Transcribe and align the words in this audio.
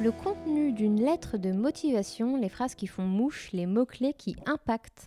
Le 0.00 0.10
contenu 0.10 0.72
d'une 0.72 1.00
lettre 1.00 1.38
de 1.38 1.52
motivation, 1.52 2.36
les 2.36 2.48
phrases 2.48 2.74
qui 2.74 2.86
font 2.86 3.06
mouche, 3.06 3.52
les 3.52 3.64
mots-clés 3.66 4.12
qui 4.12 4.36
impactent. 4.44 5.06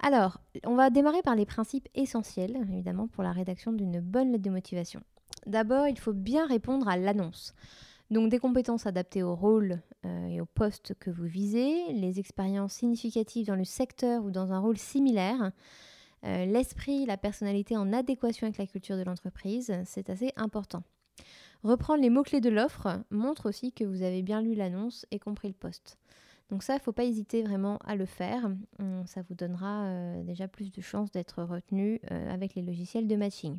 Alors, 0.00 0.40
on 0.64 0.74
va 0.74 0.90
démarrer 0.90 1.22
par 1.22 1.36
les 1.36 1.46
principes 1.46 1.88
essentiels, 1.94 2.56
évidemment, 2.70 3.08
pour 3.08 3.22
la 3.22 3.32
rédaction 3.32 3.72
d'une 3.72 4.00
bonne 4.00 4.32
lettre 4.32 4.44
de 4.44 4.50
motivation. 4.50 5.00
D'abord, 5.46 5.86
il 5.88 5.98
faut 5.98 6.12
bien 6.12 6.46
répondre 6.46 6.88
à 6.88 6.96
l'annonce. 6.96 7.54
Donc 8.10 8.30
des 8.30 8.38
compétences 8.38 8.86
adaptées 8.86 9.22
au 9.22 9.34
rôle 9.34 9.80
euh, 10.04 10.26
et 10.26 10.40
au 10.40 10.46
poste 10.46 10.94
que 10.98 11.10
vous 11.10 11.26
visez, 11.26 11.92
les 11.92 12.18
expériences 12.18 12.72
significatives 12.74 13.46
dans 13.46 13.56
le 13.56 13.64
secteur 13.64 14.24
ou 14.24 14.30
dans 14.30 14.52
un 14.52 14.58
rôle 14.58 14.78
similaire, 14.78 15.52
euh, 16.24 16.46
l'esprit, 16.46 17.06
la 17.06 17.16
personnalité 17.16 17.76
en 17.76 17.92
adéquation 17.92 18.46
avec 18.46 18.58
la 18.58 18.66
culture 18.66 18.96
de 18.96 19.02
l'entreprise, 19.02 19.72
c'est 19.84 20.10
assez 20.10 20.32
important. 20.36 20.82
Reprendre 21.64 22.02
les 22.02 22.10
mots-clés 22.10 22.40
de 22.40 22.50
l'offre 22.50 23.02
montre 23.10 23.48
aussi 23.48 23.72
que 23.72 23.84
vous 23.84 24.02
avez 24.02 24.22
bien 24.22 24.40
lu 24.40 24.54
l'annonce 24.54 25.06
et 25.10 25.18
compris 25.18 25.48
le 25.48 25.54
poste. 25.54 25.98
Donc 26.50 26.62
ça, 26.62 26.74
il 26.74 26.76
ne 26.76 26.82
faut 26.82 26.92
pas 26.92 27.04
hésiter 27.04 27.42
vraiment 27.42 27.78
à 27.84 27.94
le 27.94 28.06
faire. 28.06 28.50
Hum, 28.78 29.04
ça 29.06 29.22
vous 29.22 29.34
donnera 29.34 29.84
euh, 29.84 30.22
déjà 30.22 30.48
plus 30.48 30.70
de 30.72 30.80
chances 30.80 31.10
d'être 31.10 31.42
retenu 31.42 32.00
euh, 32.10 32.32
avec 32.32 32.54
les 32.54 32.62
logiciels 32.62 33.06
de 33.06 33.16
matching. 33.16 33.58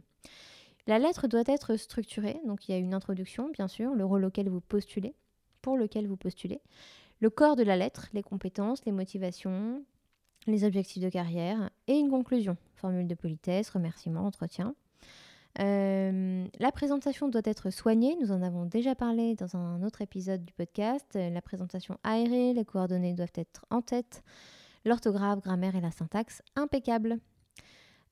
La 0.87 0.97
lettre 0.97 1.27
doit 1.27 1.43
être 1.45 1.75
structurée, 1.75 2.39
donc 2.47 2.67
il 2.67 2.71
y 2.71 2.75
a 2.75 2.77
une 2.77 2.93
introduction 2.93 3.49
bien 3.49 3.67
sûr, 3.67 3.93
le 3.93 4.05
rôle 4.05 4.25
auquel 4.25 4.49
vous 4.49 4.61
postulez, 4.61 5.13
pour 5.61 5.77
lequel 5.77 6.07
vous 6.07 6.17
postulez, 6.17 6.61
le 7.19 7.29
corps 7.29 7.55
de 7.55 7.63
la 7.63 7.75
lettre, 7.75 8.07
les 8.13 8.23
compétences, 8.23 8.83
les 8.85 8.91
motivations, 8.91 9.83
les 10.47 10.63
objectifs 10.63 11.03
de 11.03 11.09
carrière 11.09 11.69
et 11.87 11.93
une 11.93 12.09
conclusion, 12.09 12.57
formule 12.75 13.07
de 13.07 13.13
politesse, 13.13 13.69
remerciement, 13.69 14.25
entretien. 14.25 14.73
Euh, 15.59 16.45
la 16.59 16.71
présentation 16.71 17.27
doit 17.27 17.41
être 17.43 17.69
soignée, 17.69 18.15
nous 18.21 18.31
en 18.31 18.41
avons 18.41 18.65
déjà 18.65 18.95
parlé 18.95 19.35
dans 19.35 19.57
un 19.57 19.81
autre 19.83 20.01
épisode 20.01 20.45
du 20.45 20.53
podcast. 20.53 21.15
La 21.15 21.41
présentation 21.41 21.97
aérée, 22.03 22.53
les 22.53 22.65
coordonnées 22.65 23.13
doivent 23.13 23.33
être 23.35 23.65
en 23.69 23.81
tête, 23.81 24.23
l'orthographe, 24.85 25.41
grammaire 25.41 25.75
et 25.75 25.81
la 25.81 25.91
syntaxe 25.91 26.41
impeccable. 26.55 27.17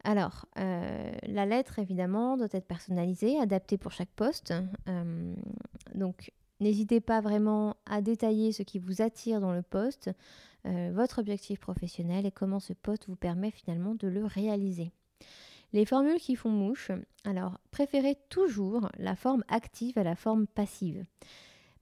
Alors, 0.04 0.46
euh, 0.58 1.12
la 1.24 1.46
lettre, 1.46 1.80
évidemment, 1.80 2.38
doit 2.38 2.48
être 2.52 2.68
personnalisée, 2.68 3.40
adaptée 3.40 3.78
pour 3.78 3.92
chaque 3.92 4.10
poste. 4.10 4.54
Euh, 4.88 5.36
donc, 5.96 6.32
n'hésitez 6.60 7.02
pas 7.02 7.22
vraiment 7.22 7.76
à 7.86 8.02
détailler 8.02 8.52
ce 8.52 8.64
qui 8.64 8.80
vous 8.80 9.02
attire 9.02 9.42
dans 9.42 9.54
le 9.54 9.62
poste, 9.62 10.12
votre 10.92 11.20
objectif 11.20 11.62
professionnel 11.62 12.26
et 12.26 12.32
comment 12.32 12.60
ce 12.60 12.74
poste 12.74 13.08
vous 13.08 13.16
permet 13.16 13.52
finalement 13.52 13.96
de 13.96 14.10
le 14.10 14.26
réaliser. 14.26 14.92
Les 15.74 15.86
formules 15.86 16.20
qui 16.20 16.36
font 16.36 16.50
mouche, 16.50 16.92
alors 17.26 17.60
préférez 17.72 18.18
toujours 18.30 18.90
la 18.98 19.16
forme 19.16 19.44
active 19.48 19.98
à 19.98 20.04
la 20.04 20.16
forme 20.16 20.48
passive. 20.48 21.04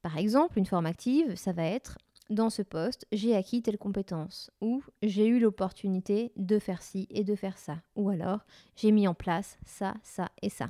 Par 0.02 0.18
exemple, 0.18 0.58
une 0.58 0.66
forme 0.66 0.86
active, 0.86 1.36
ça 1.36 1.52
va 1.52 1.64
être 1.64 1.98
dans 2.30 2.50
ce 2.50 2.62
poste, 2.62 3.06
j'ai 3.12 3.36
acquis 3.36 3.62
telle 3.62 3.78
compétence 3.78 4.50
ou 4.62 4.84
j'ai 5.04 5.28
eu 5.28 5.40
l'opportunité 5.40 6.32
de 6.36 6.58
faire 6.58 6.82
ci 6.82 7.08
et 7.12 7.24
de 7.24 7.36
faire 7.36 7.58
ça 7.58 7.78
ou 7.96 8.10
alors 8.10 8.46
j'ai 8.76 8.92
mis 8.92 9.08
en 9.08 9.14
place 9.14 9.60
ça, 9.66 9.94
ça 10.04 10.30
et 10.42 10.50
ça. 10.50 10.70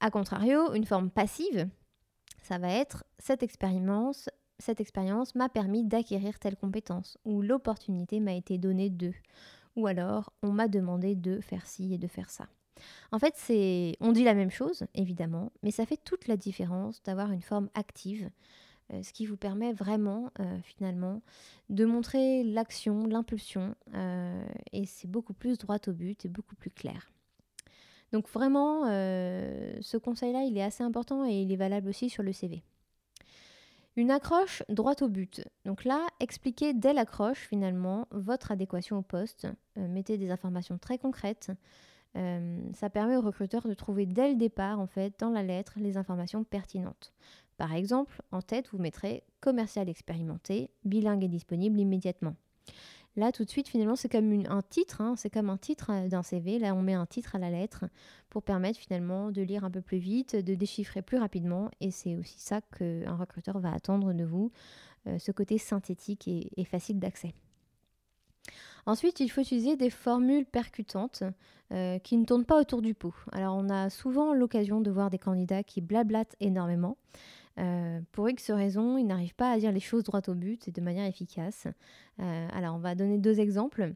A 0.00 0.10
contrario, 0.10 0.72
une 0.74 0.86
forme 0.86 1.10
passive, 1.10 1.68
ça 2.42 2.58
va 2.58 2.68
être 2.68 3.04
cette 3.18 3.42
expérience, 3.42 4.30
cette 4.58 4.80
expérience 4.80 5.34
m'a 5.34 5.48
permis 5.48 5.84
d'acquérir 5.84 6.38
telle 6.38 6.56
compétence 6.56 7.18
ou 7.24 7.42
l'opportunité 7.42 8.20
m'a 8.20 8.34
été 8.34 8.58
donnée 8.58 8.90
de 8.90 9.12
ou 9.76 9.86
alors 9.86 10.32
on 10.42 10.52
m'a 10.52 10.68
demandé 10.68 11.14
de 11.14 11.40
faire 11.40 11.66
ci 11.66 11.94
et 11.94 11.98
de 11.98 12.08
faire 12.08 12.30
ça. 12.30 12.46
En 13.12 13.18
fait, 13.18 13.34
c'est 13.36 13.96
on 14.00 14.12
dit 14.12 14.24
la 14.24 14.34
même 14.34 14.50
chose, 14.50 14.84
évidemment, 14.94 15.52
mais 15.62 15.70
ça 15.70 15.86
fait 15.86 15.96
toute 15.96 16.26
la 16.26 16.36
différence 16.36 17.02
d'avoir 17.02 17.30
une 17.32 17.42
forme 17.42 17.68
active, 17.74 18.30
euh, 18.92 19.02
ce 19.02 19.12
qui 19.12 19.26
vous 19.26 19.36
permet 19.36 19.72
vraiment, 19.72 20.30
euh, 20.40 20.58
finalement, 20.62 21.22
de 21.70 21.84
montrer 21.84 22.44
l'action, 22.44 23.06
l'impulsion, 23.06 23.74
euh, 23.94 24.44
et 24.72 24.86
c'est 24.86 25.08
beaucoup 25.08 25.34
plus 25.34 25.58
droit 25.58 25.78
au 25.86 25.92
but 25.92 26.24
et 26.24 26.28
beaucoup 26.28 26.56
plus 26.56 26.70
clair. 26.70 27.10
Donc 28.12 28.28
vraiment, 28.28 28.84
ce 28.84 29.96
conseil-là, 29.96 30.44
il 30.44 30.56
est 30.56 30.62
assez 30.62 30.84
important 30.84 31.26
et 31.26 31.42
il 31.42 31.50
est 31.50 31.56
valable 31.56 31.88
aussi 31.88 32.08
sur 32.08 32.22
le 32.22 32.32
CV. 32.32 32.62
Une 33.96 34.10
accroche 34.10 34.64
droite 34.68 35.02
au 35.02 35.08
but. 35.08 35.44
Donc 35.64 35.84
là, 35.84 36.04
expliquez 36.18 36.74
dès 36.74 36.92
l'accroche 36.92 37.38
finalement 37.38 38.08
votre 38.10 38.50
adéquation 38.50 38.98
au 38.98 39.02
poste. 39.02 39.46
Euh, 39.78 39.86
mettez 39.86 40.18
des 40.18 40.30
informations 40.30 40.78
très 40.78 40.98
concrètes. 40.98 41.52
Euh, 42.16 42.60
ça 42.74 42.90
permet 42.90 43.16
au 43.16 43.20
recruteur 43.20 43.66
de 43.66 43.74
trouver 43.74 44.06
dès 44.06 44.28
le 44.28 44.36
départ, 44.36 44.80
en 44.80 44.86
fait, 44.88 45.14
dans 45.20 45.30
la 45.30 45.42
lettre, 45.44 45.74
les 45.76 45.96
informations 45.96 46.42
pertinentes. 46.42 47.12
Par 47.56 47.72
exemple, 47.72 48.20
en 48.32 48.42
tête, 48.42 48.68
vous 48.72 48.78
mettrez 48.78 49.22
commercial 49.40 49.88
expérimenté, 49.88 50.70
bilingue 50.84 51.22
et 51.22 51.28
disponible 51.28 51.78
immédiatement. 51.78 52.34
Là, 53.16 53.30
tout 53.30 53.44
de 53.44 53.50
suite, 53.50 53.68
finalement, 53.68 53.94
c'est 53.94 54.08
comme 54.08 54.44
un 54.48 54.62
titre, 54.62 55.00
hein, 55.00 55.14
c'est 55.16 55.30
comme 55.30 55.48
un 55.48 55.56
titre 55.56 55.90
euh, 55.92 56.08
d'un 56.08 56.22
CV. 56.22 56.58
Là, 56.58 56.74
on 56.74 56.82
met 56.82 56.94
un 56.94 57.06
titre 57.06 57.36
à 57.36 57.38
la 57.38 57.48
lettre 57.48 57.84
pour 58.28 58.42
permettre 58.42 58.78
finalement 58.78 59.30
de 59.30 59.40
lire 59.40 59.64
un 59.64 59.70
peu 59.70 59.80
plus 59.80 59.98
vite, 59.98 60.34
de 60.34 60.54
déchiffrer 60.54 61.00
plus 61.00 61.18
rapidement. 61.18 61.70
Et 61.80 61.92
c'est 61.92 62.16
aussi 62.16 62.40
ça 62.40 62.60
qu'un 62.76 63.16
recruteur 63.16 63.60
va 63.60 63.72
attendre 63.72 64.12
de 64.12 64.24
vous, 64.24 64.50
euh, 65.06 65.18
ce 65.18 65.30
côté 65.30 65.58
synthétique 65.58 66.26
et, 66.26 66.64
facile 66.64 66.98
d'accès. 66.98 67.34
Ensuite, 68.86 69.20
il 69.20 69.28
faut 69.28 69.40
utiliser 69.40 69.76
des 69.76 69.90
formules 69.90 70.44
percutantes 70.44 71.22
euh, 71.72 71.98
qui 72.00 72.16
ne 72.16 72.24
tournent 72.24 72.44
pas 72.44 72.60
autour 72.60 72.82
du 72.82 72.94
pot. 72.94 73.14
Alors, 73.32 73.54
on 73.56 73.70
a 73.70 73.90
souvent 73.90 74.34
l'occasion 74.34 74.80
de 74.80 74.90
voir 74.90 75.08
des 75.08 75.18
candidats 75.18 75.62
qui 75.62 75.80
blablatent 75.80 76.36
énormément. 76.40 76.98
Euh, 77.58 78.00
pour 78.12 78.28
X 78.28 78.50
raisons, 78.50 78.98
ils 78.98 79.06
n'arrivent 79.06 79.34
pas 79.34 79.50
à 79.50 79.58
dire 79.58 79.72
les 79.72 79.80
choses 79.80 80.04
droit 80.04 80.22
au 80.28 80.34
but 80.34 80.68
et 80.68 80.72
de 80.72 80.80
manière 80.80 81.06
efficace. 81.06 81.66
Euh, 82.20 82.48
alors, 82.52 82.74
on 82.74 82.78
va 82.78 82.94
donner 82.94 83.18
deux 83.18 83.40
exemples. 83.40 83.94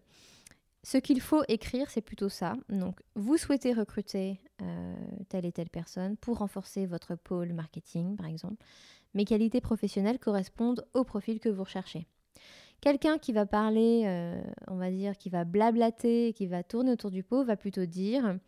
Ce 0.85 0.97
qu'il 0.97 1.21
faut 1.21 1.43
écrire, 1.49 1.91
c'est 1.91 2.01
plutôt 2.01 2.29
ça. 2.29 2.55
Donc, 2.69 3.01
vous 3.17 3.37
souhaitez 3.37 3.73
recruter 3.73 4.41
euh, 4.63 4.95
telle 5.29 5.45
et 5.45 5.53
telle 5.53 5.71
personne 5.71 6.17
pour 6.17 6.39
renforcer 6.39 6.87
votre 6.87 7.17
pôle 7.17 7.53
marketing, 7.53 8.17
par 8.17 8.27
exemple. 8.27 8.65
Mes 9.15 9.25
qualités 9.25 9.61
professionnelles 9.61 10.19
correspondent 10.19 10.87
au 10.95 11.03
profil 11.03 11.41
que 11.41 11.49
vous 11.49 11.65
recherchez. 11.65 12.07
Quelqu'un 12.81 13.19
qui 13.19 13.33
va 13.33 13.45
parler, 13.45 14.05
on 14.69 14.77
va 14.77 14.91
dire, 14.93 15.17
qui 15.19 15.31
va 15.31 15.43
blablater, 15.43 16.33
qui 16.33 16.47
va 16.47 16.63
tourner 16.63 16.93
autour 16.93 17.11
du 17.11 17.25
pot, 17.25 17.43
va 17.43 17.57
plutôt 17.57 17.87
dire 17.87 18.39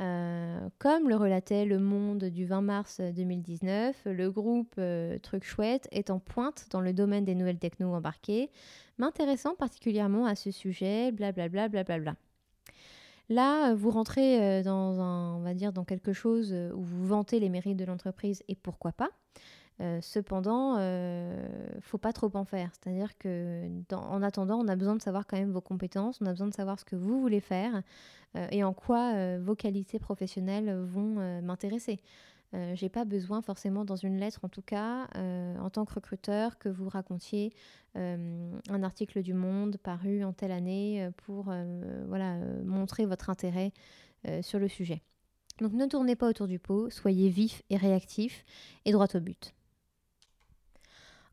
euh, 0.00 0.68
comme 0.78 1.08
le 1.08 1.16
relatait 1.16 1.64
Le 1.64 1.78
Monde 1.78 2.24
du 2.24 2.44
20 2.44 2.60
mars 2.60 3.00
2019, 3.00 4.02
le 4.06 4.30
groupe 4.30 4.74
euh, 4.78 5.18
Truc 5.18 5.44
Chouette 5.44 5.88
est 5.90 6.10
en 6.10 6.18
pointe 6.18 6.66
dans 6.70 6.80
le 6.80 6.92
domaine 6.92 7.24
des 7.24 7.34
nouvelles 7.34 7.58
techno 7.58 7.94
embarquées, 7.94 8.50
m'intéressant 8.98 9.54
particulièrement 9.54 10.26
à 10.26 10.34
ce 10.34 10.50
sujet, 10.50 11.12
blablabla. 11.12 11.68
Bla, 11.68 11.84
bla, 11.84 11.98
bla, 11.98 12.14
Là, 13.28 13.74
vous 13.74 13.90
rentrez 13.90 14.40
euh, 14.40 14.62
dans 14.62 15.00
un, 15.00 15.36
on 15.36 15.40
va 15.40 15.54
dire, 15.54 15.72
dans 15.72 15.84
quelque 15.84 16.12
chose 16.12 16.54
où 16.74 16.82
vous 16.82 17.06
vantez 17.06 17.40
les 17.40 17.48
mérites 17.48 17.76
de 17.76 17.84
l'entreprise 17.84 18.42
et 18.48 18.54
pourquoi 18.54 18.92
pas. 18.92 19.10
Euh, 19.80 20.00
cependant, 20.00 20.76
euh, 20.78 21.46
faut 21.80 21.98
pas 21.98 22.12
trop 22.12 22.30
en 22.34 22.44
faire. 22.44 22.70
C'est-à-dire 22.72 23.16
que, 23.18 23.68
en 23.92 24.22
attendant, 24.22 24.58
on 24.58 24.68
a 24.68 24.76
besoin 24.76 24.96
de 24.96 25.02
savoir 25.02 25.26
quand 25.26 25.36
même 25.36 25.52
vos 25.52 25.60
compétences, 25.60 26.20
on 26.22 26.26
a 26.26 26.30
besoin 26.30 26.48
de 26.48 26.54
savoir 26.54 26.80
ce 26.80 26.84
que 26.84 26.96
vous 26.96 27.20
voulez 27.20 27.40
faire 27.40 27.82
euh, 28.36 28.46
et 28.50 28.64
en 28.64 28.72
quoi 28.72 29.12
euh, 29.14 29.38
vos 29.42 29.54
qualités 29.54 29.98
professionnelles 29.98 30.72
vont 30.84 31.42
m'intéresser. 31.42 31.98
J'ai 32.72 32.88
pas 32.88 33.04
besoin 33.04 33.42
forcément 33.42 33.84
dans 33.84 33.96
une 33.96 34.16
lettre, 34.16 34.40
en 34.42 34.48
tout 34.48 34.62
cas, 34.62 35.08
en 35.60 35.68
tant 35.68 35.84
que 35.84 35.92
recruteur, 35.92 36.56
que 36.56 36.70
vous 36.70 36.88
racontiez 36.88 37.52
un 37.94 38.82
article 38.82 39.20
du 39.20 39.34
Monde 39.34 39.76
paru 39.76 40.24
en 40.24 40.32
telle 40.32 40.52
année 40.52 41.10
pour 41.18 41.52
voilà 42.06 42.38
montrer 42.64 43.04
votre 43.04 43.28
intérêt 43.28 43.72
sur 44.40 44.58
le 44.58 44.68
sujet. 44.68 45.02
Donc 45.60 45.72
ne 45.72 45.84
tournez 45.84 46.16
pas 46.16 46.30
autour 46.30 46.46
du 46.46 46.58
pot, 46.58 46.88
soyez 46.88 47.28
vif 47.28 47.62
et 47.68 47.76
réactif 47.76 48.42
et 48.86 48.92
droit 48.92 49.08
au 49.14 49.20
but. 49.20 49.55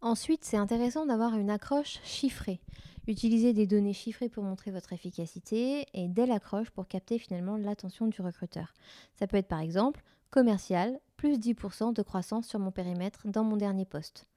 Ensuite, 0.03 0.43
c'est 0.43 0.57
intéressant 0.57 1.05
d'avoir 1.05 1.37
une 1.37 1.49
accroche 1.49 2.01
chiffrée. 2.03 2.59
Utilisez 3.07 3.53
des 3.53 3.65
données 3.65 3.93
chiffrées 3.93 4.27
pour 4.27 4.43
montrer 4.43 4.69
votre 4.69 4.91
efficacité 4.91 5.85
et 5.93 6.09
dès 6.09 6.25
l'accroche 6.25 6.69
pour 6.71 6.89
capter 6.89 7.17
finalement 7.17 7.55
l'attention 7.55 8.07
du 8.07 8.21
recruteur. 8.21 8.73
Ça 9.15 9.27
peut 9.27 9.37
être 9.37 9.47
par 9.47 9.61
exemple 9.61 10.03
commercial, 10.29 10.99
plus 11.15 11.39
10% 11.39 11.93
de 11.93 12.01
croissance 12.01 12.47
sur 12.47 12.59
mon 12.59 12.69
périmètre 12.69 13.29
dans 13.29 13.45
mon 13.45 13.55
dernier 13.55 13.85
poste. 13.85 14.27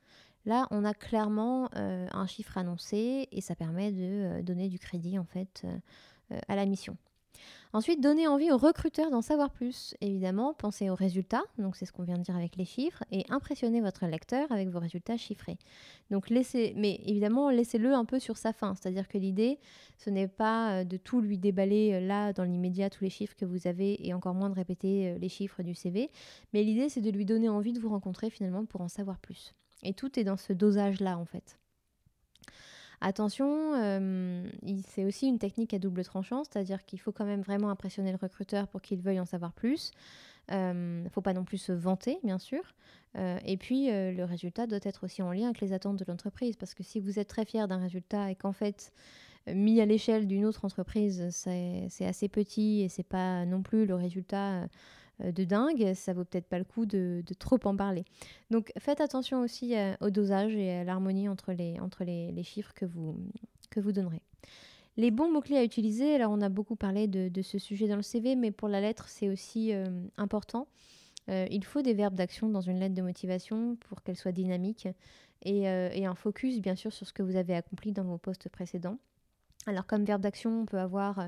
Là, 0.44 0.68
on 0.70 0.84
a 0.84 0.94
clairement 0.94 1.68
euh, 1.74 2.06
un 2.12 2.28
chiffre 2.28 2.56
annoncé 2.56 3.26
et 3.32 3.40
ça 3.40 3.56
permet 3.56 3.90
de 3.90 3.98
euh, 4.38 4.42
donner 4.44 4.68
du 4.68 4.78
crédit 4.78 5.18
en 5.18 5.24
fait 5.24 5.64
euh, 5.64 6.38
à 6.46 6.54
la 6.54 6.66
mission. 6.66 6.96
Ensuite, 7.72 8.00
donner 8.00 8.26
envie 8.26 8.50
aux 8.50 8.56
recruteurs 8.56 9.10
d'en 9.10 9.22
savoir 9.22 9.50
plus. 9.50 9.94
Évidemment, 10.00 10.54
pensez 10.54 10.88
aux 10.90 10.94
résultats, 10.94 11.42
donc 11.58 11.76
c'est 11.76 11.84
ce 11.84 11.92
qu'on 11.92 12.04
vient 12.04 12.16
de 12.16 12.22
dire 12.22 12.36
avec 12.36 12.56
les 12.56 12.64
chiffres, 12.64 13.04
et 13.10 13.24
impressionnez 13.28 13.80
votre 13.80 14.06
lecteur 14.06 14.50
avec 14.50 14.68
vos 14.68 14.78
résultats 14.78 15.16
chiffrés. 15.16 15.58
Donc 16.10 16.30
laissez, 16.30 16.72
mais 16.76 17.00
évidemment, 17.04 17.50
laissez-le 17.50 17.92
un 17.92 18.04
peu 18.04 18.18
sur 18.18 18.36
sa 18.36 18.52
fin. 18.52 18.74
C'est-à-dire 18.74 19.08
que 19.08 19.18
l'idée, 19.18 19.58
ce 19.98 20.10
n'est 20.10 20.28
pas 20.28 20.84
de 20.84 20.96
tout 20.96 21.20
lui 21.20 21.38
déballer 21.38 22.00
là 22.00 22.32
dans 22.32 22.44
l'immédiat 22.44 22.90
tous 22.90 23.04
les 23.04 23.10
chiffres 23.10 23.36
que 23.36 23.44
vous 23.44 23.66
avez 23.66 24.06
et 24.06 24.14
encore 24.14 24.34
moins 24.34 24.50
de 24.50 24.54
répéter 24.54 25.18
les 25.18 25.28
chiffres 25.28 25.62
du 25.62 25.74
CV, 25.74 26.10
mais 26.52 26.62
l'idée, 26.62 26.88
c'est 26.88 27.00
de 27.00 27.10
lui 27.10 27.24
donner 27.24 27.48
envie 27.48 27.72
de 27.72 27.80
vous 27.80 27.90
rencontrer 27.90 28.30
finalement 28.30 28.64
pour 28.64 28.80
en 28.80 28.88
savoir 28.88 29.18
plus. 29.18 29.54
Et 29.82 29.92
tout 29.92 30.18
est 30.18 30.24
dans 30.24 30.36
ce 30.36 30.52
dosage-là, 30.52 31.18
en 31.18 31.24
fait. 31.24 31.58
Attention, 33.00 33.75
euh, 33.75 34.48
c'est 34.87 35.04
aussi 35.04 35.26
une 35.26 35.38
technique 35.38 35.75
à 35.75 35.78
double 35.78 36.04
tranchant, 36.04 36.44
c'est-à-dire 36.44 36.84
qu'il 36.84 36.98
faut 36.98 37.12
quand 37.12 37.25
même 37.25 37.43
vraiment 37.43 37.70
impressionner 37.70 38.10
le 38.10 38.19
recruteur 38.20 38.69
pour 38.69 38.81
qu'il 38.81 39.00
veuille 39.00 39.20
en 39.20 39.26
savoir 39.26 39.52
plus. 39.52 39.90
Il 40.48 40.54
euh, 40.54 41.04
ne 41.04 41.08
faut 41.10 41.20
pas 41.20 41.34
non 41.34 41.44
plus 41.44 41.58
se 41.58 41.72
vanter, 41.72 42.19
bien 42.25 42.38
sûr. 42.38 42.62
Euh, 43.16 43.38
et 43.44 43.56
puis, 43.56 43.88
le 43.88 44.25
résultat 44.25 44.66
doit 44.66 44.78
être 44.82 45.04
aussi 45.04 45.22
en 45.22 45.32
lien 45.32 45.46
avec 45.46 45.60
les 45.60 45.72
attentes 45.72 45.98
de 45.98 46.04
l'entreprise, 46.06 46.56
parce 46.56 46.75
que 46.75 46.82
si 46.82 47.00
vous 47.00 47.19
êtes 47.19 47.28
très 47.28 47.44
fier 47.44 47.69
d'un 47.69 47.78
résultat 47.78 48.31
et 48.31 48.34
qu'en 48.34 48.52
fait, 48.52 48.93
mis 49.46 49.81
à 49.81 49.87
l'échelle 49.87 50.26
d'une 50.26 50.44
autre 50.44 50.64
entreprise, 50.64 51.26
c'est 51.31 52.06
assez 52.06 52.28
petit 52.28 52.82
et 52.82 52.88
c'est 52.88 53.06
pas 53.06 53.44
non 53.44 53.62
plus 53.62 53.87
le 53.87 53.94
résultat 53.94 54.69
de 55.20 55.44
dingue, 55.44 55.94
ça 55.94 56.12
vaut 56.12 56.24
peut-être 56.24 56.46
pas 56.46 56.58
le 56.58 56.64
coup 56.64 56.86
de, 56.86 57.22
trop 57.38 57.58
en 57.64 57.76
parler. 57.76 58.04
Donc 58.50 58.72
faites 58.78 59.00
attention 59.00 59.40
aussi 59.40 59.76
euh, 59.76 59.94
au 60.00 60.10
dosage 60.10 60.54
et 60.54 60.70
à 60.72 60.84
l'harmonie 60.84 61.28
entre, 61.28 61.52
les, 61.52 61.80
entre 61.80 62.04
les, 62.04 62.42
chiffres 62.42 62.72
que 62.74 62.84
vous, 62.84 63.16
que 63.70 63.80
vous 63.80 63.92
donnerez. 63.92 64.22
Les 64.96 65.10
bons 65.10 65.30
mots-clés 65.30 65.58
à 65.58 65.64
utiliser, 65.64 66.14
alors 66.14 66.32
on 66.32 66.40
a 66.40 66.48
beaucoup 66.48 66.76
parlé 66.76 67.06
de, 67.06 67.42
ce 67.42 67.58
sujet 67.58 67.86
dans 67.86 67.96
le 67.96 68.02
CV, 68.02 68.34
mais 68.34 68.50
pour 68.50 68.68
la 68.68 68.80
lettre, 68.80 69.08
c'est 69.08 69.28
aussi 69.28 69.74
euh, 69.74 69.84
important. 70.16 70.68
il 71.28 71.64
faut 71.64 71.82
des 71.82 71.92
verbes 71.92 72.14
d'action 72.14 72.48
dans 72.48 72.62
une 72.62 72.78
lettre 72.78 72.94
de 72.94 73.02
motivation 73.02 73.76
pour 73.88 74.02
qu'elle 74.02 74.16
soit 74.16 74.32
dynamique 74.32 74.88
et, 75.42 75.62
et, 75.64 76.06
un 76.06 76.14
focus, 76.14 76.60
bien 76.60 76.76
sûr, 76.76 76.92
sur 76.92 77.06
ce 77.06 77.12
que 77.12 77.22
vous 77.22 77.36
avez 77.36 77.54
accompli 77.54 77.92
dans 77.92 78.04
vos 78.04 78.16
postes 78.16 78.48
précédents. 78.48 78.98
Alors 79.66 79.86
comme 79.86 80.04
verbe 80.04 80.22
d'action, 80.22 80.62
on 80.62 80.64
peut 80.64 80.78
avoir 80.78 81.18
euh, 81.18 81.26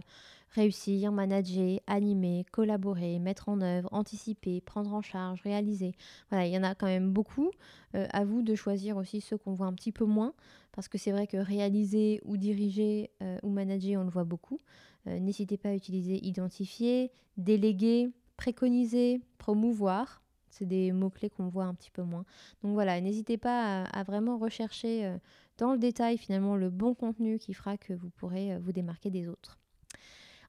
réussir, 0.50 1.12
manager, 1.12 1.81
animer, 1.87 2.45
collaborer, 2.53 3.19
mettre 3.19 3.49
en 3.49 3.61
œuvre, 3.61 3.89
anticiper, 3.93 4.61
prendre 4.61 4.93
en 4.95 5.03
charge, 5.03 5.43
réaliser. 5.43 5.95
Voilà, 6.31 6.47
il 6.47 6.53
y 6.53 6.59
en 6.59 6.62
a 6.62 6.75
quand 6.75 6.87
même 6.87 7.12
beaucoup. 7.12 7.50
Euh, 7.95 8.06
à 8.11 8.25
vous 8.25 8.43
de 8.43 8.55
choisir 8.55 8.97
aussi 8.97 9.21
ceux 9.21 9.39
qu'on 9.39 9.55
voit 9.55 9.67
un 9.67 9.73
petit 9.73 9.93
peu 9.93 10.05
moins, 10.05 10.35
parce 10.73 10.89
que 10.89 10.99
c'est 10.99 11.12
vrai 11.12 11.27
que 11.27 11.37
réaliser 11.37 12.21
ou 12.25 12.37
diriger 12.37 13.11
euh, 13.23 13.39
ou 13.43 13.50
manager, 13.50 14.00
on 14.00 14.05
le 14.05 14.11
voit 14.11 14.25
beaucoup. 14.25 14.59
N'hésitez 15.06 15.56
pas 15.56 15.71
à 15.71 15.75
utiliser 15.75 16.23
identifier, 16.27 17.11
déléguer, 17.39 18.11
préconiser, 18.37 19.23
promouvoir. 19.39 20.23
C'est 20.50 20.67
des 20.67 20.93
mots-clés 20.93 21.31
qu'on 21.31 21.49
voit 21.49 21.65
un 21.65 21.73
petit 21.73 21.91
peu 21.91 22.03
moins. 22.03 22.27
Donc 22.62 22.75
voilà, 22.75 23.00
n'hésitez 23.00 23.39
pas 23.39 23.85
à, 23.85 24.03
vraiment 24.03 24.37
rechercher 24.37 25.19
dans 25.59 25.73
le 25.73 25.79
détail 25.79 26.17
finalement 26.17 26.56
le 26.56 26.71
bon 26.71 26.95
contenu 26.95 27.39
qui 27.39 27.53
fera 27.53 27.77
que 27.77 27.93
vous 27.93 28.11
pourrez 28.11 28.55
euh, 28.55 28.59
vous 28.61 28.73
démarquer 28.73 29.11
des 29.11 29.29
autres. 29.29 29.59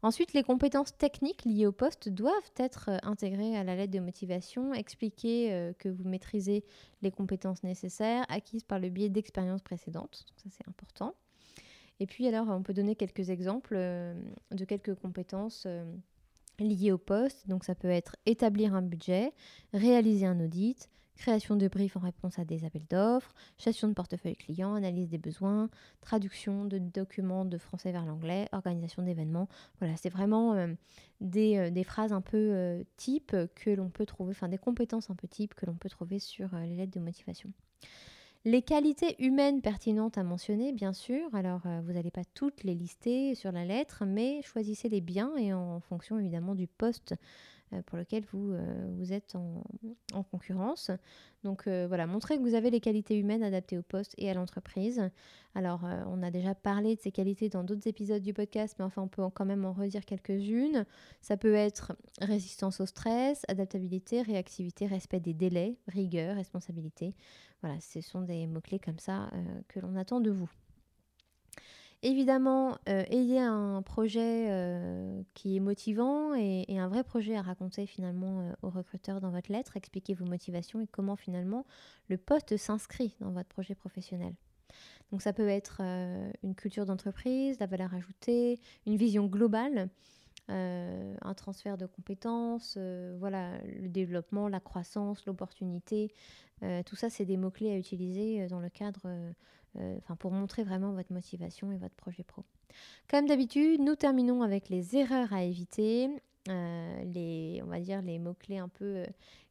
Ensuite, 0.02 0.34
les 0.34 0.44
compétences 0.44 0.96
techniques 0.98 1.44
liées 1.44 1.66
au 1.66 1.74
poste 1.74 2.08
doivent 2.08 2.52
être 2.56 2.90
euh, 2.90 2.98
intégrées 3.04 3.58
à 3.58 3.64
la 3.64 3.76
lettre 3.76 3.92
de 3.92 4.00
motivation, 4.00 4.74
expliquer 4.74 5.52
euh, 5.52 5.74
que 5.78 5.90
vous 5.90 6.08
maîtrisez 6.08 6.64
les 7.02 7.12
compétences 7.12 7.64
nécessaires 7.64 8.26
acquises 8.30 8.64
par 8.64 8.80
le 8.80 8.90
biais 8.90 9.10
d'expériences 9.10 9.62
précédentes. 9.62 10.26
ça, 10.38 10.50
c'est 10.50 10.68
important. 10.68 11.16
Et 12.00 12.08
puis, 12.08 12.28
alors, 12.28 12.48
on 12.48 12.64
peut 12.64 12.74
donner 12.74 12.96
quelques 12.96 13.30
exemples 13.30 13.76
de 13.76 14.66
quelques 14.66 14.96
compétences 14.96 15.68
liées 16.58 16.94
au 16.94 16.98
poste. 16.98 17.46
Donc, 17.50 17.66
ça 17.66 17.76
peut 17.76 17.90
être 17.90 18.16
établir 18.26 18.74
un 18.74 18.82
budget, 18.82 19.34
réaliser 19.74 20.26
un 20.26 20.40
audit, 20.40 20.90
création 21.20 21.56
de 21.58 21.68
briefs 21.68 21.98
en 21.98 22.00
réponse 22.00 22.40
à 22.40 22.46
des 22.46 22.66
appels 22.66 22.88
d'offres, 22.90 23.34
gestion 23.58 23.90
de 23.90 23.94
portefeuille 23.94 24.36
client, 24.36 24.74
analyse 24.74 25.10
des 25.10 25.18
besoins, 25.18 25.70
traduction 26.02 26.66
de 26.66 26.80
documents 26.80 27.46
de 27.46 27.58
français 27.58 27.92
vers 27.92 28.06
l'anglais, 28.06 28.48
organisation 28.54 29.04
d'événements. 29.04 29.50
Voilà, 29.80 29.96
c'est 29.98 30.10
vraiment 30.10 30.54
euh, 30.54 30.68
euh, 31.22 31.70
des, 31.70 31.84
phrases 31.84 32.14
un 32.14 32.22
peu 32.22 32.38
euh, 32.38 32.84
types 32.96 33.36
que 33.56 33.70
l'on 33.70 33.90
peut 33.90 34.06
trouver, 34.06 34.32
enfin 34.32 34.48
des 34.48 34.58
compétences 34.58 35.10
un 35.10 35.16
peu 35.16 35.28
types 35.28 35.54
que 35.54 35.66
l'on 35.66 35.76
peut 35.76 35.90
trouver 35.90 36.20
sur 36.20 36.56
les 36.56 36.76
lettres 36.76 36.94
de 36.94 37.02
motivation. 37.04 37.52
Les 38.46 38.62
qualités 38.62 39.22
humaines 39.22 39.62
pertinentes 39.62 40.18
à 40.18 40.24
mentionner, 40.24 40.72
bien 40.72 40.94
sûr. 40.94 41.36
Alors, 41.36 41.64
vous 41.84 41.92
n'allez 41.92 42.10
pas 42.10 42.24
toutes 42.34 42.64
les 42.64 42.74
lister 42.74 43.36
sur 43.36 43.52
la 43.52 43.66
lettre, 43.66 44.06
mais 44.08 44.42
choisissez 44.44 44.88
les 44.88 45.02
biens 45.02 45.36
et 45.36 45.54
en 45.54 45.82
fonction 45.82 46.18
évidemment 46.18 46.56
du 46.56 46.66
poste 46.66 47.16
pour 47.86 47.98
lequel 47.98 48.24
vous, 48.32 48.52
euh, 48.52 48.88
vous 48.98 49.14
êtes 49.14 49.36
en, 49.36 49.64
concurrence. 50.24 50.92
Donc 51.44 51.68
euh, 51.68 51.86
voilà, 51.88 52.08
montrez 52.08 52.38
que 52.38 52.42
vous 52.42 52.54
avez 52.54 52.70
les 52.70 52.80
qualités 52.80 53.18
humaines 53.18 53.44
adaptées 53.44 53.78
au 53.78 53.82
poste 53.82 54.14
et 54.18 54.30
à 54.30 54.34
l'entreprise. 54.34 55.10
Alors 55.56 55.82
on 56.08 56.22
a 56.22 56.30
déjà 56.30 56.54
parlé 56.54 56.96
de 56.96 57.02
ces 57.02 57.12
qualités 57.12 57.50
dans 57.50 57.64
d'autres 57.64 57.88
épisodes 57.88 58.22
du 58.22 58.34
podcast, 58.34 58.76
mais 58.78 58.86
enfin 58.86 59.02
on 59.02 59.08
peut 59.08 59.24
quand 59.34 59.46
même 59.46 59.66
en 59.66 59.74
redire 59.74 60.06
quelques-unes. 60.06 60.86
Ça 61.22 61.38
peut 61.38 61.56
être 61.56 61.94
résistance 62.22 62.80
au 62.82 62.86
stress, 62.86 63.44
adaptabilité, 63.48 64.22
réactivité, 64.22 64.86
respect 64.86 65.20
des 65.20 65.34
délais, 65.34 65.78
rigueur, 65.88 66.36
responsabilité. 66.36 67.16
Voilà, 67.62 67.80
ce 67.80 68.02
sont 68.02 68.22
des 68.22 68.46
mots-clés 68.46 68.80
comme 68.80 69.00
ça 69.00 69.32
que 69.68 69.80
l'on 69.80 69.96
attend 69.96 70.20
de 70.20 70.32
vous. 70.32 70.50
Évidemment, 72.02 72.78
euh, 72.88 73.04
ayez 73.10 73.40
un 73.40 73.82
projet 73.82 74.48
euh, 74.50 75.22
qui 75.34 75.58
est 75.58 75.60
motivant 75.60 76.34
et, 76.34 76.66
un 76.80 76.88
vrai 76.88 77.04
projet 77.04 77.36
à 77.36 77.42
raconter 77.42 77.86
finalement 77.86 78.40
euh, 78.40 78.54
aux 78.62 78.70
recruteurs 78.70 79.20
dans 79.20 79.32
votre 79.32 79.52
lettre. 79.52 79.76
Expliquez 79.76 80.14
vos 80.14 80.24
motivations 80.24 80.80
et 80.80 80.88
comment 80.88 81.18
finalement 81.18 81.66
le 82.08 82.18
poste 82.18 82.56
s'inscrit 82.56 83.18
dans 83.20 83.32
votre 83.32 83.50
projet 83.50 83.76
professionnel. 83.76 84.34
Donc 85.12 85.22
ça 85.22 85.34
peut 85.34 85.50
être 85.50 85.82
une 86.44 86.54
culture 86.54 86.86
d'entreprise, 86.86 87.60
la 87.60 87.66
valeur 87.66 87.94
ajoutée, 87.96 88.60
une 88.86 88.96
vision 88.96 89.26
globale, 89.26 89.90
un 90.50 91.34
transfert 91.36 91.78
de 91.78 91.86
compétences, 91.86 92.78
voilà, 93.20 93.60
le 93.64 93.88
développement, 93.88 94.48
la 94.48 94.60
croissance, 94.60 95.26
l'opportunité. 95.26 96.12
tout 96.86 96.96
ça, 96.96 97.10
c'est 97.10 97.26
des 97.26 97.38
mots-clés 97.38 97.72
à 97.72 97.78
utiliser 97.78 98.48
dans 98.48 98.60
le 98.60 98.70
cadre 98.70 99.08
euh, 99.78 100.00
pour 100.18 100.32
montrer 100.32 100.64
vraiment 100.64 100.94
votre 100.94 101.14
motivation 101.14 101.72
et 101.72 101.78
votre 101.78 101.94
projet 101.94 102.24
pro. 102.24 102.44
Comme 103.08 103.28
d'habitude, 103.28 103.82
nous 103.82 103.96
terminons 103.96 104.42
avec 104.42 104.68
les 104.68 104.96
erreurs 104.96 105.32
à 105.32 105.44
éviter, 105.44 106.10
euh, 106.50 107.04
les, 107.04 107.62
on 107.64 107.68
va 107.68 107.80
dire 107.80 108.02
les 108.02 108.18
mots-clés 108.18 108.58
un 108.58 108.68
peu 108.68 108.86
euh, 108.86 109.06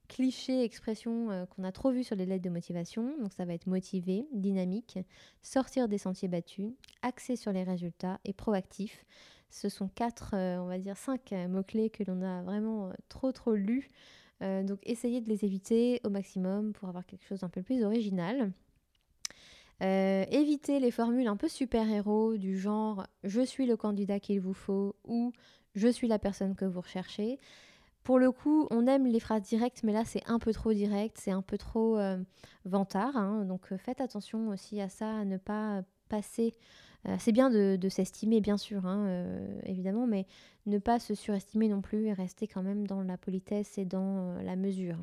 clichés, 0.09 0.65
expressions 0.65 1.47
qu'on 1.51 1.63
a 1.63 1.71
trop 1.71 1.93
vues 1.93 2.03
sur 2.03 2.17
les 2.17 2.27
lettres 2.27 2.43
de 2.43 2.51
motivation. 2.51 3.17
Donc 3.21 3.33
ça 3.33 3.45
va 3.45 3.55
être 3.55 3.69
motivé, 3.69 4.27
dynamique, 4.33 4.99
sortir 5.41 5.87
des 5.87 5.99
sentiers 5.99 6.29
battus, 6.29 6.73
axé 7.03 7.37
sur 7.37 7.53
les 7.53 7.63
résultats 7.63 8.19
et 8.25 8.33
proactif. 8.33 9.05
Ce 9.51 9.69
sont 9.69 9.89
quatre, 9.89 10.35
on 10.35 10.67
va 10.67 10.79
dire 10.79 10.97
cinq 10.97 11.33
mots-clés 11.33 11.91
que 11.91 12.05
l'on 12.05 12.23
a 12.23 12.43
vraiment 12.43 12.93
trop 13.09 13.33
trop 13.33 13.55
lus. 13.55 13.89
donc 14.41 14.79
essayez 14.83 15.21
de 15.21 15.29
les 15.29 15.45
éviter 15.45 16.01
au 16.05 16.11
maximum 16.11 16.73
pour 16.73 16.89
avoir 16.89 17.07
quelque 17.07 17.25
chose 17.27 17.41
d'un 17.41 17.49
peu 17.49 17.63
plus 17.63 17.83
original. 17.83 18.53
Euh, 19.83 20.25
évitez 20.31 20.81
les 20.81 20.91
formules 20.91 21.29
un 21.29 21.37
peu 21.37 21.49
super-héros 21.49 22.37
du 22.37 22.59
genre 22.59 23.07
je 23.23 23.41
suis 23.41 23.65
le 23.65 23.77
candidat 23.77 24.19
qu'il 24.19 24.41
vous 24.41 24.55
faut 24.55 24.97
ou 25.05 25.33
je 25.77 25.87
suis 25.87 26.09
la 26.09 26.19
personne 26.19 26.57
que 26.57 26.65
vous 26.65 26.81
recherchez. 26.81 27.39
Pour 28.03 28.19
le 28.19 28.33
coup, 28.33 28.67
on 28.71 28.87
aime 28.87 29.07
les 29.07 29.21
phrases 29.21 29.43
directes, 29.43 29.83
mais 29.85 29.93
là 29.93 30.05
c'est 30.05 30.29
un 30.29 30.39
peu 30.39 30.53
trop 30.53 30.73
direct, 30.73 31.17
c'est 31.19 31.31
un 31.31 31.43
peu 31.43 31.59
trop 31.59 31.97
euh, 31.99 32.19
vantard. 32.65 33.17
Hein. 33.17 33.45
donc 33.45 33.71
euh, 33.71 33.79
faites 33.79 34.01
attention 34.01 34.49
aussi 34.49 34.81
à 34.81 34.89
ça, 34.89 35.19
à 35.19 35.25
ne 35.25 35.37
pas 35.37 35.83
passer. 36.09 36.55
C'est 37.19 37.33
bien 37.33 37.51
de, 37.51 37.89
s'estimer, 37.89 38.41
bien 38.41 38.57
sûr, 38.57 38.87
hein, 38.87 39.25
évidemment, 39.65 40.07
mais 40.07 40.27
ne 40.67 40.79
pas 40.79 40.99
se 40.99 41.15
surestimer 41.15 41.69
non 41.69 41.81
plus 41.81 42.07
et 42.07 42.13
rester 42.13 42.47
quand 42.47 42.63
même 42.63 42.87
dans 42.87 43.03
la 43.03 43.17
politesse 43.17 43.79
et 43.79 43.85
dans 43.85 44.35
la 44.43 44.57
mesure. 44.57 44.99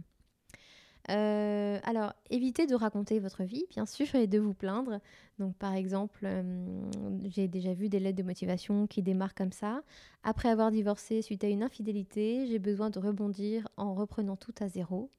Euh, 1.11 1.79
alors, 1.83 2.13
évitez 2.29 2.65
de 2.65 2.75
raconter 2.75 3.19
votre 3.19 3.43
vie, 3.43 3.65
bien 3.69 3.85
sûr, 3.85 4.13
et 4.15 4.27
de 4.27 4.39
vous 4.39 4.53
plaindre. 4.53 4.99
Donc, 5.39 5.55
par 5.55 5.73
exemple, 5.73 6.21
euh, 6.23 6.41
j'ai 7.25 7.47
déjà 7.47 7.73
vu 7.73 7.89
des 7.89 7.99
lettres 7.99 8.17
de 8.17 8.23
motivation 8.23 8.87
qui 8.87 9.03
démarrent 9.03 9.35
comme 9.35 9.51
ça. 9.51 9.81
Après 10.23 10.49
avoir 10.49 10.71
divorcé 10.71 11.21
suite 11.21 11.43
à 11.43 11.47
une 11.47 11.63
infidélité, 11.63 12.47
j'ai 12.47 12.59
besoin 12.59 12.89
de 12.89 12.99
rebondir 12.99 13.67
en 13.77 13.93
reprenant 13.93 14.35
tout 14.35 14.55
à 14.59 14.67
zéro. 14.67 15.09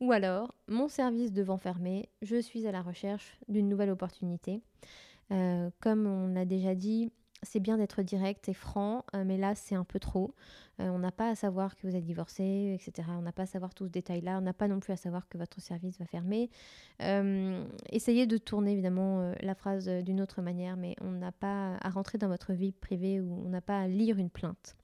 Ou 0.00 0.12
alors, 0.12 0.54
mon 0.68 0.88
service 0.88 1.32
devant 1.32 1.58
fermer, 1.58 2.08
je 2.22 2.40
suis 2.40 2.66
à 2.66 2.72
la 2.72 2.82
recherche 2.82 3.38
d'une 3.48 3.68
nouvelle 3.68 3.90
opportunité. 3.90 4.60
Euh, 5.32 5.70
comme 5.80 6.06
on 6.06 6.36
a 6.36 6.44
déjà 6.44 6.74
dit, 6.74 7.10
c'est 7.42 7.60
bien 7.60 7.76
d'être 7.78 8.02
direct 8.02 8.48
et 8.48 8.54
franc, 8.54 9.04
euh, 9.14 9.24
mais 9.24 9.36
là 9.36 9.54
c'est 9.54 9.74
un 9.74 9.84
peu 9.84 10.00
trop. 10.00 10.34
Euh, 10.80 10.88
on 10.88 10.98
n'a 10.98 11.12
pas 11.12 11.28
à 11.28 11.34
savoir 11.34 11.76
que 11.76 11.86
vous 11.86 11.94
êtes 11.94 12.04
divorcé, 12.04 12.76
etc. 12.80 13.08
On 13.12 13.22
n'a 13.22 13.32
pas 13.32 13.42
à 13.42 13.46
savoir 13.46 13.74
tout 13.74 13.86
ce 13.86 13.90
détail-là. 13.90 14.38
On 14.38 14.40
n'a 14.40 14.52
pas 14.52 14.68
non 14.68 14.80
plus 14.80 14.92
à 14.92 14.96
savoir 14.96 15.28
que 15.28 15.38
votre 15.38 15.60
service 15.60 15.98
va 15.98 16.06
fermer. 16.06 16.50
Essayez 17.90 18.26
de 18.26 18.38
tourner 18.38 18.72
évidemment 18.72 19.32
la 19.40 19.54
phrase 19.54 19.88
d'une 19.88 20.20
autre 20.20 20.42
manière, 20.42 20.76
mais 20.76 20.96
on 21.00 21.10
n'a 21.10 21.32
pas 21.32 21.76
à 21.80 21.90
rentrer 21.90 22.18
dans 22.18 22.28
votre 22.28 22.52
vie 22.52 22.72
privée 22.72 23.20
ou 23.20 23.42
on 23.44 23.48
n'a 23.48 23.60
pas 23.60 23.80
à 23.80 23.88
lire 23.88 24.18
une 24.18 24.30
plainte. 24.30 24.76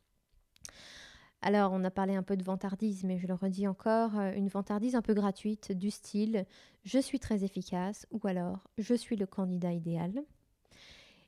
Alors, 1.43 1.73
on 1.73 1.85
a 1.85 1.91
parlé 1.91 2.15
un 2.15 2.23
peu 2.23 2.39
de 2.39 2.43
vantardise, 2.43 3.05
mais 3.05 3.19
je 3.19 3.27
le 3.27 3.35
redis 3.35 3.69
encore, 3.69 4.19
une 4.19 4.49
vantardise 4.49 4.95
un 4.95 5.03
peu 5.03 5.13
gratuite 5.13 5.73
du 5.73 5.91
style 5.91 6.47
je 6.85 6.99
suis 6.99 7.19
très 7.19 7.45
efficace 7.45 8.07
ou 8.11 8.21
alors 8.27 8.69
je 8.79 8.95
suis 8.95 9.17
le 9.17 9.27
candidat 9.27 9.73
idéal. 9.73 10.23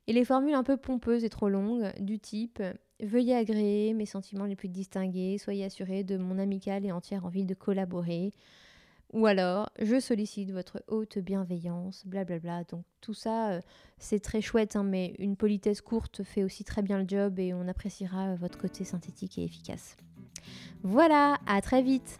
Et 0.07 0.13
les 0.13 0.23
formules 0.23 0.53
un 0.53 0.63
peu 0.63 0.77
pompeuses 0.77 1.23
et 1.23 1.29
trop 1.29 1.49
longues, 1.49 1.91
du 1.99 2.19
type 2.19 2.61
Veuillez 2.99 3.35
agréer 3.35 3.93
mes 3.93 4.07
sentiments 4.07 4.45
les 4.45 4.55
plus 4.55 4.69
distingués, 4.69 5.37
soyez 5.37 5.65
assuré 5.65 6.03
de 6.03 6.17
mon 6.17 6.39
amicale 6.39 6.83
et 6.83 6.91
entière 6.91 7.25
envie 7.25 7.45
de 7.45 7.53
collaborer. 7.53 8.33
Ou 9.13 9.27
alors, 9.27 9.69
je 9.79 9.99
sollicite 9.99 10.51
votre 10.51 10.83
haute 10.87 11.19
bienveillance, 11.19 12.05
blablabla. 12.07 12.63
Donc 12.63 12.83
tout 12.99 13.13
ça, 13.13 13.51
euh, 13.51 13.61
c'est 13.99 14.19
très 14.19 14.41
chouette, 14.41 14.75
hein, 14.75 14.83
mais 14.83 15.13
une 15.19 15.35
politesse 15.35 15.81
courte 15.81 16.23
fait 16.23 16.43
aussi 16.43 16.63
très 16.63 16.81
bien 16.81 16.97
le 16.97 17.07
job 17.07 17.37
et 17.37 17.53
on 17.53 17.67
appréciera 17.67 18.35
votre 18.35 18.57
côté 18.57 18.83
synthétique 18.83 19.37
et 19.37 19.43
efficace. 19.43 19.95
Voilà, 20.81 21.37
à 21.45 21.61
très 21.61 21.83
vite 21.83 22.19